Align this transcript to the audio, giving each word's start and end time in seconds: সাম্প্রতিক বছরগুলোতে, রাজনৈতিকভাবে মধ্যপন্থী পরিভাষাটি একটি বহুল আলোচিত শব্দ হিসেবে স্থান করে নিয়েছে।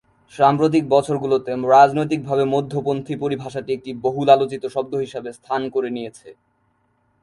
সাম্প্রতিক 0.33 0.83
বছরগুলোতে, 0.89 1.51
রাজনৈতিকভাবে 1.71 2.43
মধ্যপন্থী 2.45 3.13
পরিভাষাটি 3.15 3.69
একটি 3.73 3.91
বহুল 4.05 4.27
আলোচিত 4.29 4.63
শব্দ 4.75 4.93
হিসেবে 4.95 5.29
স্থান 5.33 5.61
করে 5.69 5.89
নিয়েছে। 5.89 6.29